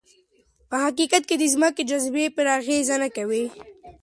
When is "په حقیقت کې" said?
0.69-1.35